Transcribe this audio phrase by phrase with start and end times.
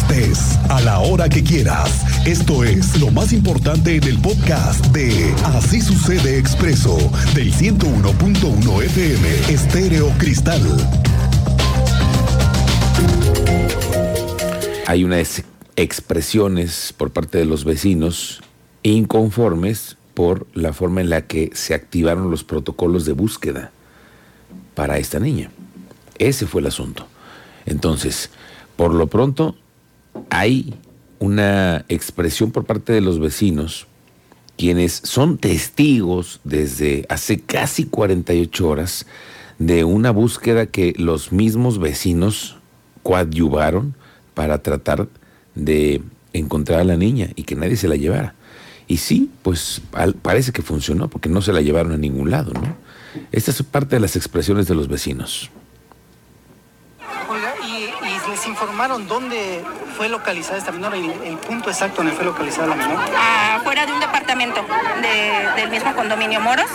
[0.00, 2.26] estés, a la hora que quieras.
[2.26, 6.96] Esto es lo más importante en el podcast de Así sucede expreso
[7.34, 10.62] del 101.1 FM Estéreo Cristal.
[14.86, 15.42] Hay unas
[15.76, 18.40] expresiones por parte de los vecinos
[18.82, 23.70] inconformes por la forma en la que se activaron los protocolos de búsqueda
[24.74, 25.50] para esta niña.
[26.18, 27.06] Ese fue el asunto.
[27.66, 28.30] Entonces,
[28.76, 29.56] por lo pronto,
[30.30, 30.74] hay
[31.18, 33.86] una expresión por parte de los vecinos,
[34.56, 39.06] quienes son testigos desde hace casi 48 horas
[39.58, 42.56] de una búsqueda que los mismos vecinos
[43.02, 43.94] coadyuvaron
[44.34, 45.08] para tratar
[45.54, 46.02] de
[46.32, 48.34] encontrar a la niña y que nadie se la llevara.
[48.86, 49.82] Y sí, pues
[50.22, 52.74] parece que funcionó porque no se la llevaron a ningún lado, ¿no?
[53.32, 55.50] Esta es parte de las expresiones de los vecinos.
[57.28, 57.86] Oiga, ¿y,
[58.30, 58.46] les
[58.80, 59.62] informaron dónde
[59.94, 62.98] fue localizada esta menor, el, el, punto exacto donde fue localizada la menor?
[63.14, 64.64] Afuera de un departamento
[65.54, 66.70] del mismo condominio Moros.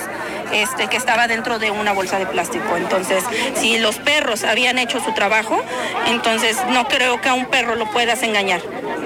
[0.53, 2.78] Este, que estaba dentro de una bolsa de plástico.
[2.78, 3.23] Entonces,
[3.56, 5.59] si los perros habían hecho su trabajo,
[6.06, 8.62] entonces no creo que a un perro lo puedas engañar.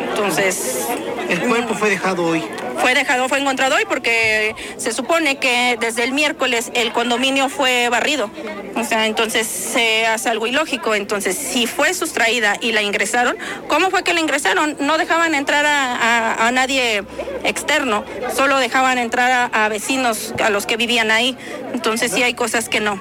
[0.09, 0.85] Entonces...
[1.29, 2.43] El cuerpo fue dejado hoy
[2.79, 7.89] fue dejado, fue encontrado hoy porque se supone que desde el miércoles el condominio fue
[7.89, 8.31] barrido.
[8.75, 10.95] O sea, entonces se hace algo ilógico.
[10.95, 14.77] Entonces, si fue sustraída y la ingresaron, ¿cómo fue que la ingresaron?
[14.79, 17.03] No dejaban entrar a, nadie
[17.43, 18.03] externo,
[18.35, 21.37] solo dejaban entrar a, vecinos a los que vivían ahí.
[21.73, 22.99] Entonces, sí hay cosas que no.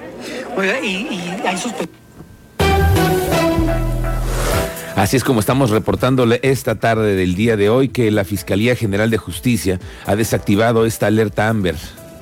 [0.57, 1.31] Oiga, y,
[4.99, 9.11] Así es como estamos reportándole esta tarde del día de hoy que la Fiscalía General
[9.11, 11.77] de Justicia ha desactivado esta alerta Amber.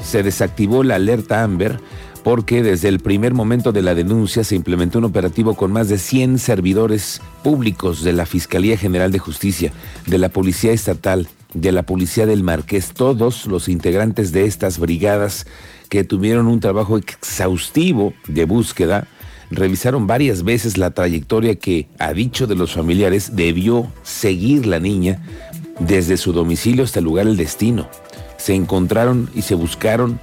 [0.05, 1.81] Se desactivó la alerta Amber
[2.23, 5.97] porque desde el primer momento de la denuncia se implementó un operativo con más de
[5.97, 9.73] 100 servidores públicos de la Fiscalía General de Justicia,
[10.05, 15.47] de la Policía Estatal, de la Policía del Marqués, todos los integrantes de estas brigadas
[15.89, 19.09] que tuvieron un trabajo exhaustivo de búsqueda
[19.51, 25.23] revisaron varias veces la trayectoria que, a dicho de los familiares, debió seguir la niña
[25.79, 27.89] desde su domicilio hasta el lugar del destino.
[28.37, 30.21] Se encontraron y se buscaron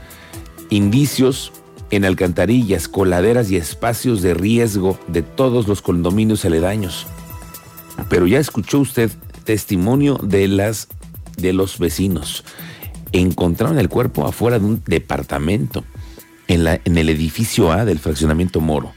[0.69, 1.51] indicios
[1.91, 7.05] en alcantarillas, coladeras y espacios de riesgo de todos los condominios aledaños.
[8.09, 9.11] Pero ya escuchó usted
[9.43, 10.87] testimonio de las
[11.37, 12.43] de los vecinos.
[13.11, 15.83] Encontraron el cuerpo afuera de un departamento
[16.47, 18.93] en, la, en el edificio A del fraccionamiento Moro.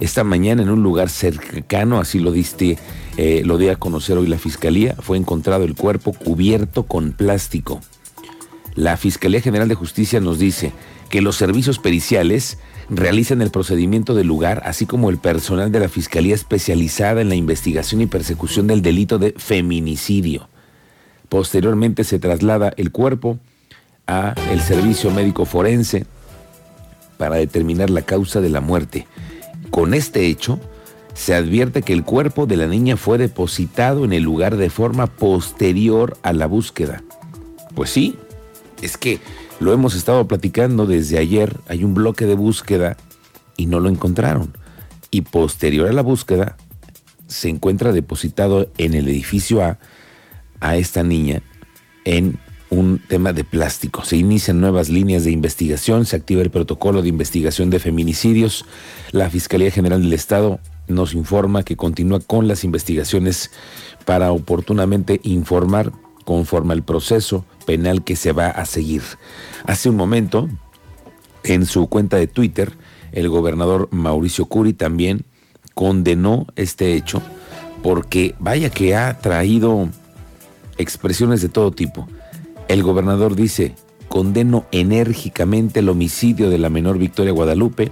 [0.00, 2.78] Esta mañana en un lugar cercano, así lo diste,
[3.16, 7.80] eh, lo dio a conocer hoy la fiscalía, fue encontrado el cuerpo cubierto con plástico.
[8.76, 10.72] La Fiscalía General de Justicia nos dice
[11.10, 15.88] que los servicios periciales realizan el procedimiento del lugar, así como el personal de la
[15.88, 20.48] Fiscalía especializada en la investigación y persecución del delito de feminicidio.
[21.28, 23.40] Posteriormente se traslada el cuerpo
[24.06, 26.06] a el servicio médico forense
[27.18, 29.08] para determinar la causa de la muerte.
[29.70, 30.60] Con este hecho,
[31.14, 35.06] se advierte que el cuerpo de la niña fue depositado en el lugar de forma
[35.06, 37.02] posterior a la búsqueda.
[37.74, 38.16] Pues sí,
[38.82, 39.20] es que
[39.60, 42.96] lo hemos estado platicando desde ayer, hay un bloque de búsqueda
[43.56, 44.56] y no lo encontraron.
[45.10, 46.56] Y posterior a la búsqueda,
[47.26, 49.78] se encuentra depositado en el edificio A
[50.60, 51.42] a esta niña
[52.04, 52.38] en
[52.70, 54.04] un tema de plástico.
[54.04, 58.64] Se inician nuevas líneas de investigación, se activa el protocolo de investigación de feminicidios.
[59.10, 63.50] La Fiscalía General del Estado nos informa que continúa con las investigaciones
[64.04, 65.92] para oportunamente informar
[66.24, 69.02] conforme al proceso penal que se va a seguir.
[69.66, 70.48] Hace un momento,
[71.44, 72.72] en su cuenta de Twitter,
[73.12, 75.24] el gobernador Mauricio Curi también
[75.74, 77.22] condenó este hecho
[77.82, 79.88] porque vaya que ha traído
[80.76, 82.08] expresiones de todo tipo
[82.68, 83.74] el gobernador dice,
[84.08, 87.90] condeno enérgicamente el homicidio de la menor Victoria Guadalupe,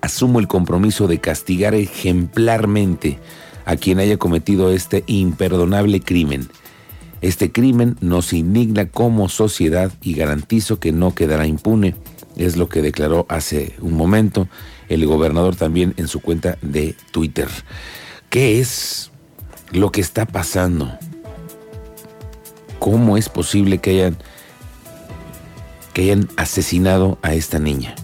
[0.00, 3.18] asumo el compromiso de castigar ejemplarmente
[3.64, 6.48] a quien haya cometido este imperdonable crimen.
[7.22, 11.96] Este crimen nos indigna como sociedad y garantizo que no quedará impune,
[12.36, 14.48] es lo que declaró hace un momento
[14.88, 17.48] el gobernador también en su cuenta de Twitter.
[18.28, 19.10] ¿Qué es
[19.72, 20.92] lo que está pasando?
[22.78, 24.16] ¿Cómo es posible que hayan,
[25.92, 27.94] que hayan asesinado a esta niña?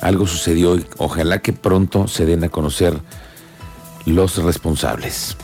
[0.00, 3.00] Algo sucedió y ojalá que pronto se den a conocer
[4.04, 5.36] los responsables.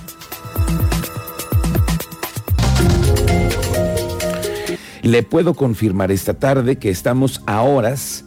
[5.03, 8.25] Le puedo confirmar esta tarde que estamos a horas,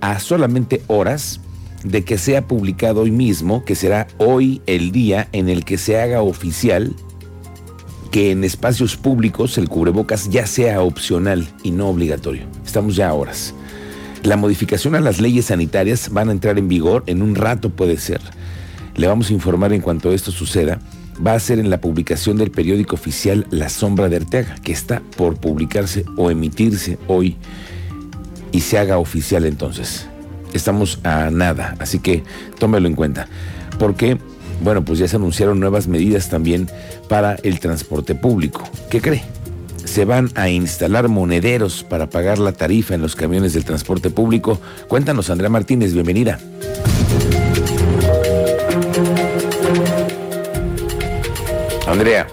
[0.00, 1.40] a solamente horas,
[1.84, 6.00] de que sea publicado hoy mismo, que será hoy el día en el que se
[6.00, 6.94] haga oficial
[8.10, 12.46] que en espacios públicos el cubrebocas ya sea opcional y no obligatorio.
[12.64, 13.54] Estamos ya a horas.
[14.22, 17.98] La modificación a las leyes sanitarias van a entrar en vigor en un rato puede
[17.98, 18.20] ser.
[18.96, 20.80] Le vamos a informar en cuanto esto suceda.
[21.24, 25.02] Va a ser en la publicación del periódico oficial La Sombra de Arteaga, que está
[25.16, 27.36] por publicarse o emitirse hoy
[28.52, 30.06] y se haga oficial entonces.
[30.52, 32.22] Estamos a nada, así que
[32.58, 33.28] tómelo en cuenta.
[33.78, 34.18] Porque,
[34.60, 36.68] bueno, pues ya se anunciaron nuevas medidas también
[37.08, 38.62] para el transporte público.
[38.90, 39.22] ¿Qué cree?
[39.88, 44.60] se van a instalar monederos para pagar la tarifa en los camiones del transporte público.
[44.86, 46.38] Cuéntanos, Andrea Martínez, bienvenida.
[51.86, 52.26] Andrea.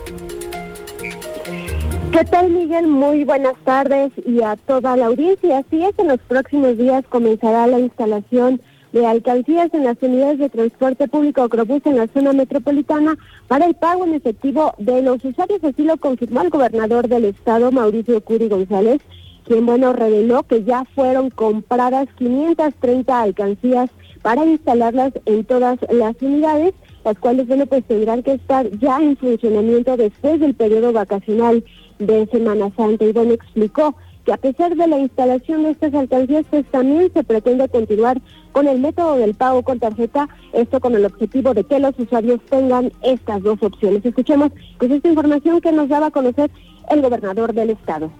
[2.11, 2.87] ¿Qué tal, Miguel?
[2.87, 5.59] Muy buenas tardes y a toda la audiencia.
[5.59, 8.61] Así es, en los próximos días comenzará la instalación
[8.95, 13.17] de alcancías en las unidades de transporte público Ocrobús en la zona metropolitana
[13.49, 15.61] para el pago en efectivo de los usuarios.
[15.65, 19.01] Así lo confirmó el gobernador del estado, Mauricio Curi González,
[19.43, 23.89] quien, bueno, reveló que ya fueron compradas 530 alcancías
[24.21, 29.17] para instalarlas en todas las unidades, las cuales, bueno, pues tendrán que estar ya en
[29.17, 31.65] funcionamiento después del periodo vacacional
[31.99, 33.03] de Semana Santa.
[33.03, 33.93] Y bueno, explicó
[34.25, 38.19] que a pesar de la instalación de estas alcancías, pues también se pretende continuar
[38.51, 42.39] con el método del pago con tarjeta, esto con el objetivo de que los usuarios
[42.49, 44.03] tengan estas dos opciones.
[44.03, 46.49] Escuchemos pues esta información que nos daba a conocer
[46.89, 48.11] el gobernador del estado.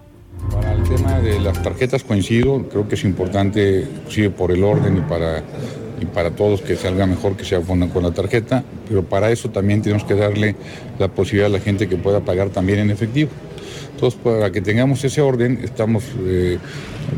[0.52, 4.98] Para el tema de las tarjetas coincido, creo que es importante, sí, por el orden
[4.98, 5.42] y para,
[6.14, 9.82] para todos que salga mejor que se afondan con la tarjeta, pero para eso también
[9.82, 10.54] tenemos que darle
[11.00, 13.30] la posibilidad a la gente que pueda pagar también en efectivo.
[13.96, 16.58] Entonces, para que tengamos ese orden, estamos eh,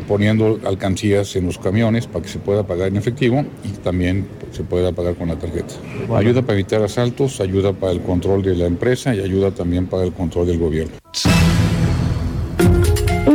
[0.07, 4.63] poniendo alcancías en los camiones para que se pueda pagar en efectivo y también se
[4.63, 5.75] pueda pagar con la tarjeta.
[6.15, 10.05] Ayuda para evitar asaltos, ayuda para el control de la empresa y ayuda también para
[10.05, 10.98] el control del gobierno.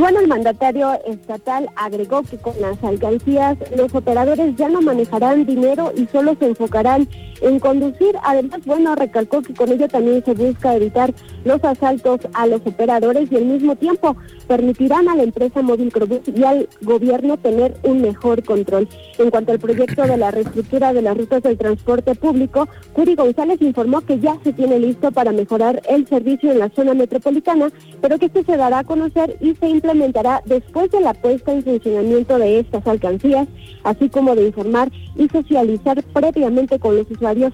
[0.03, 5.93] Bueno, el mandatario estatal agregó que con las alcancías los operadores ya no manejarán dinero
[5.95, 7.07] y solo se enfocarán
[7.39, 8.13] en conducir.
[8.21, 11.13] Además, bueno, recalcó que con ello también se busca evitar
[11.45, 16.19] los asaltos a los operadores y al mismo tiempo permitirán a la empresa Móvil Crobús
[16.35, 18.89] y al gobierno tener un mejor control.
[19.17, 23.61] En cuanto al proyecto de la reestructura de las rutas del transporte público, Curi González
[23.61, 27.69] informó que ya se tiene listo para mejorar el servicio en la zona metropolitana,
[28.01, 31.63] pero que esto se dará a conocer y se implementará después de la puesta en
[31.63, 33.47] funcionamiento de estas alcancías,
[33.83, 37.53] así como de informar y socializar previamente con los usuarios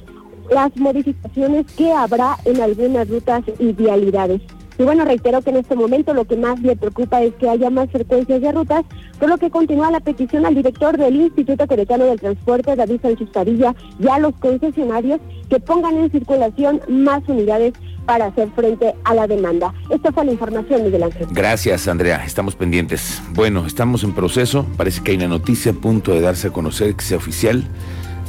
[0.49, 4.41] las modificaciones que habrá en algunas rutas y vialidades.
[4.79, 7.69] Y bueno, reitero que en este momento lo que más le preocupa es que haya
[7.69, 8.85] más frecuencias de rutas,
[9.19, 13.29] por lo que continúa la petición al director del Instituto Queretano del Transporte, David Sánchez
[13.31, 15.19] Padilla, y a los concesionarios
[15.49, 17.73] que pongan en circulación más unidades
[18.09, 19.71] para hacer frente a la demanda.
[19.87, 21.27] Esta fue la información, Miguel Ángel.
[21.29, 22.25] Gracias, Andrea.
[22.25, 23.21] Estamos pendientes.
[23.35, 24.65] Bueno, estamos en proceso.
[24.77, 27.63] Parece que hay una noticia a punto de darse a conocer que sea oficial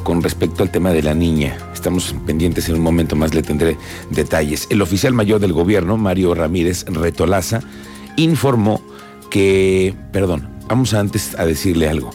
[0.04, 1.56] con respecto al tema de la niña.
[1.72, 3.78] Estamos pendientes en un momento más, le tendré
[4.10, 4.66] detalles.
[4.68, 7.62] El oficial mayor del gobierno, Mario Ramírez Retolaza,
[8.16, 8.82] informó
[9.30, 12.10] que, perdón, vamos antes a decirle algo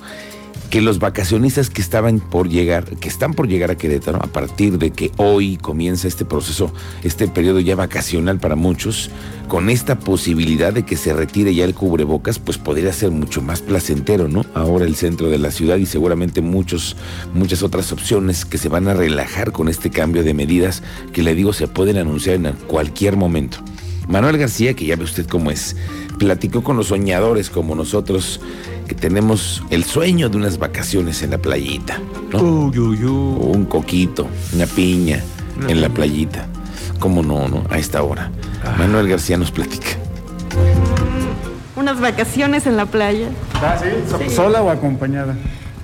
[0.69, 4.77] que los vacacionistas que estaban por llegar, que están por llegar a Querétaro, a partir
[4.77, 6.73] de que hoy comienza este proceso,
[7.03, 9.09] este periodo ya vacacional para muchos,
[9.47, 13.61] con esta posibilidad de que se retire ya el cubrebocas, pues podría ser mucho más
[13.61, 14.45] placentero, ¿no?
[14.53, 16.95] Ahora el centro de la ciudad y seguramente muchos,
[17.33, 21.35] muchas otras opciones que se van a relajar con este cambio de medidas que le
[21.35, 23.59] digo se pueden anunciar en cualquier momento.
[24.07, 25.75] Manuel García, que ya ve usted cómo es,
[26.17, 28.39] platicó con los soñadores como nosotros
[28.87, 31.99] que tenemos el sueño de unas vacaciones en la playita,
[32.31, 32.39] ¿no?
[32.39, 35.23] un coquito, una piña
[35.67, 36.47] en la playita.
[36.99, 37.63] ¿Cómo no, no?
[37.69, 38.31] A esta hora.
[38.63, 38.75] Ah.
[38.77, 39.87] Manuel García nos platica.
[41.75, 43.27] Unas vacaciones en la playa.
[43.55, 44.33] ¿Ah, sí?
[44.33, 45.35] ¿Sola o acompañada?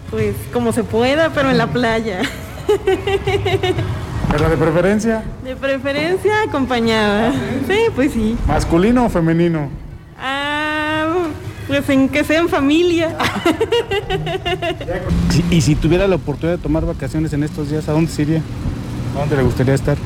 [0.09, 2.21] Pues como se pueda, pero en la playa.
[4.31, 5.23] ¿Pero de preferencia?
[5.43, 7.33] De preferencia acompañada.
[7.67, 8.38] Sí, pues sí.
[8.47, 9.69] ¿Masculino o femenino?
[11.71, 13.15] Pues en que sean familia.
[15.51, 18.41] y si tuviera la oportunidad de tomar vacaciones en estos días, ¿a dónde se iría?
[19.15, 19.97] ¿A dónde le gustaría estar?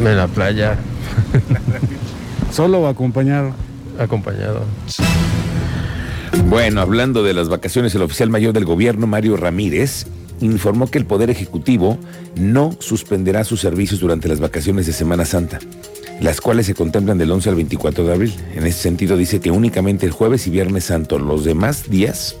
[0.00, 0.76] En la playa.
[2.52, 3.52] ¿Solo o acompañado?
[3.96, 4.64] Acompañado.
[6.48, 10.06] Bueno, hablando de las vacaciones, el oficial mayor del gobierno, Mario Ramírez,
[10.42, 11.98] informó que el Poder Ejecutivo
[12.36, 15.58] no suspenderá sus servicios durante las vacaciones de Semana Santa
[16.20, 18.34] las cuales se contemplan del 11 al 24 de abril.
[18.54, 22.36] En ese sentido dice que únicamente el jueves y viernes santo, los demás días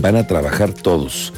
[0.00, 1.32] van a trabajar todos.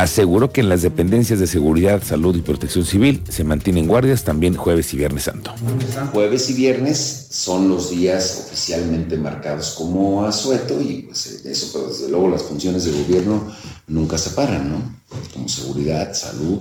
[0.00, 4.56] Aseguró que en las dependencias de seguridad, salud y protección civil se mantienen guardias también
[4.56, 5.52] jueves y viernes santo.
[6.14, 12.08] Jueves y viernes son los días oficialmente marcados como asueto y pues eso, pero desde
[12.08, 13.54] luego las funciones de gobierno
[13.88, 14.96] nunca se paran, ¿no?
[15.34, 16.60] Como seguridad, salud,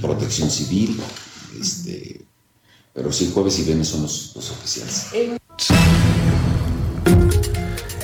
[0.00, 1.00] protección civil,
[1.60, 2.22] este,
[2.92, 5.06] pero sí, jueves y viernes son los, los oficiales.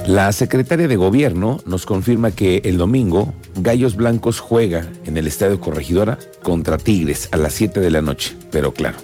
[0.08, 5.60] La secretaria de Gobierno nos confirma que el domingo Gallos Blancos juega en el Estadio
[5.60, 8.96] Corregidora contra Tigres a las 7 de la noche, pero claro,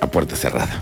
[0.00, 0.80] a puerta cerrada.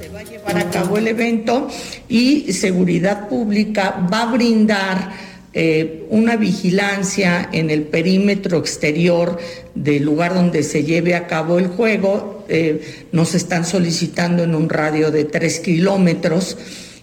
[0.00, 1.68] Se va a llevar a cabo el evento
[2.08, 5.12] y Seguridad Pública va a brindar
[5.52, 9.38] eh, una vigilancia en el perímetro exterior
[9.76, 12.44] del lugar donde se lleve a cabo el juego.
[12.48, 16.56] Eh, nos están solicitando en un radio de 3 kilómetros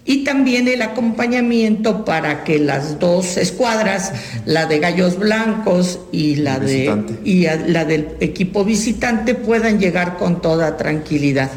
[0.06, 4.12] y también el acompañamiento para que las dos escuadras,
[4.44, 10.40] la de Gallos Blancos y la, de, y la del equipo visitante, puedan llegar con
[10.40, 11.50] toda tranquilidad.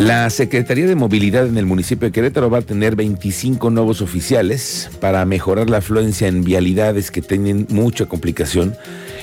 [0.00, 4.90] La Secretaría de Movilidad en el municipio de Querétaro va a tener 25 nuevos oficiales
[4.98, 8.74] para mejorar la afluencia en vialidades que tienen mucha complicación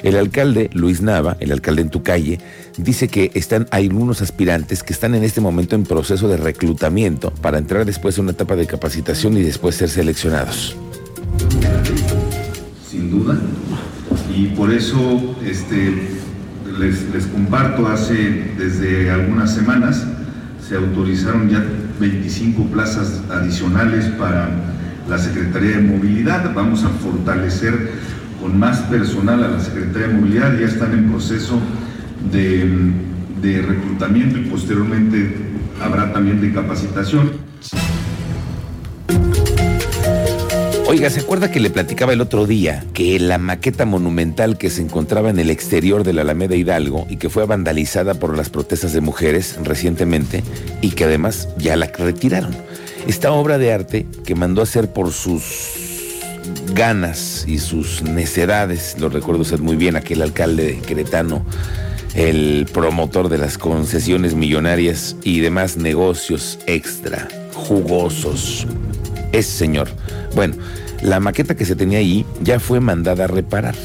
[0.04, 2.40] el alcalde Luis Nava, el alcalde en tu calle,
[2.78, 7.32] dice que están, hay algunos aspirantes que están en este momento en proceso de reclutamiento
[7.32, 10.76] para entrar después a una etapa de capacitación y después ser seleccionados.
[12.90, 13.38] Sin duda.
[14.36, 15.94] Y por eso este,
[16.80, 20.06] les, les comparto, hace desde algunas semanas
[20.68, 21.64] se autorizaron ya
[22.00, 24.50] 25 plazas adicionales para
[25.10, 26.54] la Secretaría de Movilidad.
[26.54, 27.92] Vamos a fortalecer
[28.42, 31.60] con más personal a la Secretaría de Movilidad, ya están en proceso
[32.32, 32.68] de,
[33.42, 35.36] de reclutamiento y posteriormente
[35.82, 37.32] habrá también de capacitación.
[40.90, 44.82] Oiga, ¿se acuerda que le platicaba el otro día que la maqueta monumental que se
[44.82, 48.94] encontraba en el exterior de la Alameda Hidalgo y que fue vandalizada por las protestas
[48.94, 50.46] de mujeres recientemente
[50.82, 52.56] y que además ya la retiraron?
[53.06, 55.44] Esta obra de arte que mandó a hacer por sus
[56.74, 61.46] ganas y sus necedades, lo recuerdo usted muy bien, aquel alcalde queretano,
[62.18, 68.66] el promotor de las concesiones millonarias y demás negocios extra, jugosos.
[69.32, 69.88] Ese señor.
[70.34, 70.56] Bueno,
[71.04, 73.76] la maqueta que se tenía ahí ya fue mandada a reparar.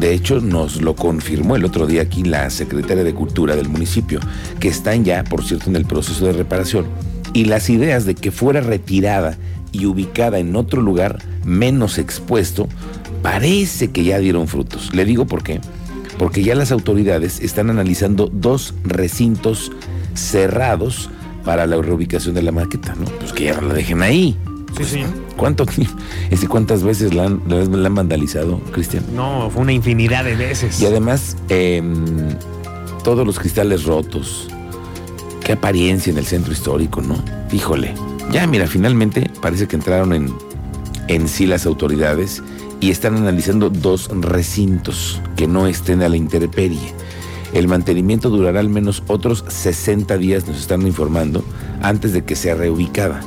[0.00, 4.18] De hecho, nos lo confirmó el otro día aquí la secretaria de Cultura del municipio,
[4.58, 6.86] que están ya, por cierto, en el proceso de reparación.
[7.34, 9.38] Y las ideas de que fuera retirada
[9.70, 12.68] y ubicada en otro lugar menos expuesto,
[13.22, 14.92] parece que ya dieron frutos.
[14.92, 15.60] Le digo por qué.
[16.18, 19.72] Porque ya las autoridades están analizando dos recintos
[20.14, 21.10] cerrados
[21.44, 23.04] para la reubicación de la maqueta, ¿no?
[23.04, 24.36] Pues que ya no la dejen ahí.
[24.76, 25.04] Sí, sí.
[25.36, 25.66] ¿Cuánto,
[26.30, 29.04] ese, ¿Cuántas veces la han, la han vandalizado, Cristian?
[29.14, 30.80] No, fue una infinidad de veces.
[30.80, 32.36] Y además, em,
[33.02, 34.48] todos los cristales rotos.
[35.44, 37.22] Qué apariencia en el centro histórico, ¿no?
[37.52, 37.94] Híjole.
[38.32, 40.34] Ya, mira, finalmente parece que entraron en,
[41.08, 42.42] en sí las autoridades
[42.84, 46.92] y están analizando dos recintos que no estén a la intemperie.
[47.54, 51.42] El mantenimiento durará al menos otros 60 días, nos están informando,
[51.80, 53.22] antes de que sea reubicada.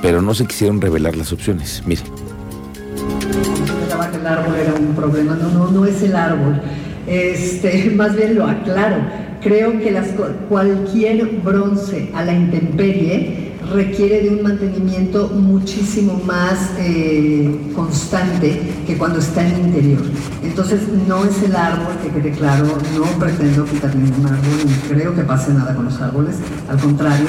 [0.00, 1.82] Pero no se quisieron revelar las opciones.
[1.84, 2.00] Mire.
[4.14, 5.34] el árbol era un problema.
[5.34, 6.58] No, no, no es el árbol.
[7.06, 9.02] Este, más bien lo aclaro.
[9.42, 10.08] Creo que las,
[10.48, 19.18] cualquier bronce a la intemperie requiere de un mantenimiento muchísimo más eh, constante que cuando
[19.18, 20.02] está en el interior.
[20.42, 25.14] Entonces no es el árbol, que quede claro, no pretendo quitar ningún árbol, ni creo
[25.14, 26.36] que pase nada con los árboles,
[26.68, 27.26] al contrario.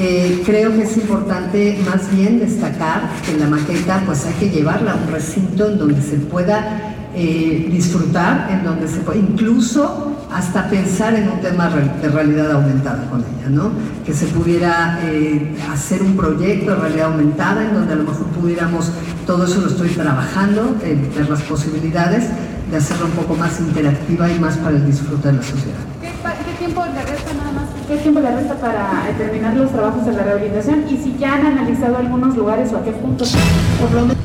[0.00, 4.92] Eh, creo que es importante más bien destacar que la maqueta pues hay que llevarla
[4.92, 10.68] a un recinto en donde se pueda eh, disfrutar, en donde se puede, incluso hasta
[10.68, 13.70] pensar en un tema de realidad aumentada con ella, ¿no?
[14.04, 18.26] Que se pudiera eh, hacer un proyecto de realidad aumentada en donde a lo mejor
[18.26, 18.90] pudiéramos,
[19.26, 22.24] todo eso lo estoy trabajando, eh, ver las posibilidades
[22.70, 25.78] de hacerlo un poco más interactiva y más para el disfrute de la sociedad.
[26.02, 27.64] ¿Qué, tiempo le resta nada más?
[27.86, 30.84] ¿Qué tiempo le resta para terminar los trabajos de la rehabilitación?
[30.90, 33.34] Y si ya han analizado algunos lugares o a qué puntos.
[33.80, 34.16] Por lo menos...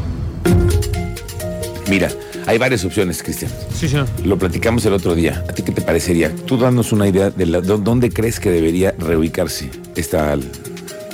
[1.90, 2.10] Mira,
[2.46, 3.52] hay varias opciones, Cristian.
[3.74, 3.98] Sí, sí.
[4.26, 5.44] Lo platicamos el otro día.
[5.50, 6.34] ¿A ti qué te parecería?
[6.46, 10.38] Tú danos una idea de, dónde crees que debería reubicarse esta.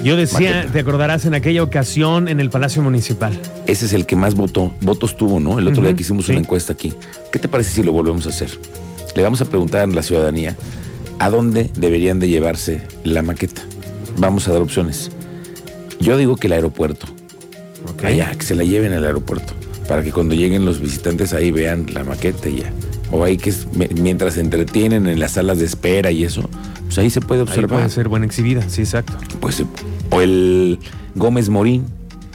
[0.04, 3.38] Yo decía, te acordarás en aquella ocasión en el Palacio Municipal.
[3.68, 5.60] Ese es el que más votó, votos tuvo, ¿no?
[5.60, 6.94] El otro día que hicimos una encuesta aquí.
[7.32, 8.50] ¿Qué te parece si lo volvemos a hacer?
[9.16, 10.56] Le vamos a preguntar a la ciudadanía
[11.20, 13.62] a dónde deberían de llevarse la maqueta.
[14.18, 15.12] Vamos a dar opciones.
[16.00, 17.08] Yo digo que el aeropuerto.
[18.04, 19.54] Allá, que se la lleven al aeropuerto.
[19.90, 22.72] Para que cuando lleguen los visitantes ahí vean la maqueta y ya.
[23.12, 23.52] O ahí que
[24.00, 26.48] mientras se entretienen en las salas de espera y eso,
[26.86, 27.80] pues ahí se puede Ahí observar.
[27.80, 29.14] puede ser buena exhibida, sí, exacto.
[29.42, 29.64] Pues,
[30.12, 30.78] o el
[31.16, 31.86] Gómez Morín,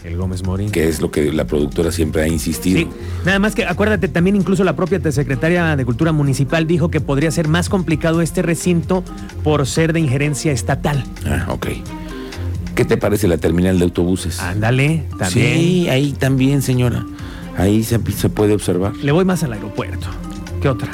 [0.03, 0.71] El Gómez Morín.
[0.73, 2.81] que es lo que la productora siempre ha insistido.
[2.81, 2.89] Sí,
[3.25, 7.31] nada más que acuérdate, también incluso la propia secretaria de Cultura Municipal dijo que podría
[7.31, 9.05] ser más complicado este recinto
[9.45, 11.05] por ser de injerencia estatal.
[11.25, 11.69] Ah, ok.
[12.75, 14.41] ¿Qué te parece la terminal de autobuses?
[14.41, 15.55] Ándale, también.
[15.61, 17.07] Sí, ahí también, señora.
[17.57, 18.95] Ahí se, se puede observar.
[18.97, 20.07] Le voy más al aeropuerto.
[20.61, 20.89] ¿Qué otra?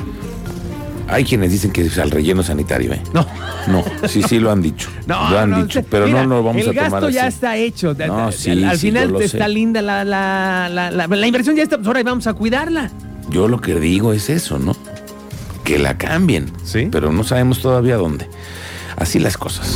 [1.08, 3.02] Hay quienes dicen que es al relleno sanitario, ¿eh?
[3.12, 3.26] No.
[3.66, 4.88] No, sí, sí lo han dicho.
[5.06, 7.22] No, lo han no, dicho, pero mira, no lo vamos el a tomar gasto ya
[7.26, 7.34] así.
[7.34, 7.94] está hecho.
[8.06, 9.48] No, sí, al, al sí, final está sé.
[9.50, 12.90] linda la, la, la, la- la inversión ya está, pues ahora vamos a cuidarla.
[13.30, 14.76] Yo lo que digo es eso, ¿no?
[15.64, 16.46] Que la cambien.
[16.62, 16.88] Sí.
[16.92, 18.28] Pero no sabemos todavía dónde.
[18.96, 19.74] Así las cosas.